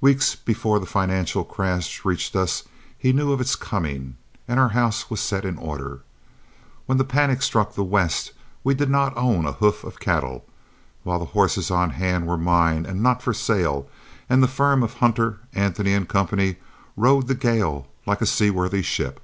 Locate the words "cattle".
10.00-10.46